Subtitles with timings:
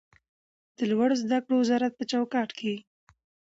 [0.77, 2.75] د لوړو زده کړو وزارت په چوکاټ کې